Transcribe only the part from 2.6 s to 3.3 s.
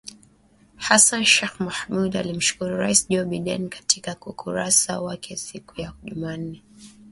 Rais Joe